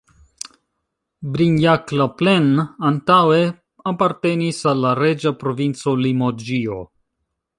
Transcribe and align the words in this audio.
Brignac-la-Plaine 1.35 2.65
antaŭe 2.89 3.43
apartenis 3.93 4.63
al 4.73 4.83
la 4.87 4.97
reĝa 5.03 5.37
provinco 5.45 5.97
Limoĝio. 6.07 6.83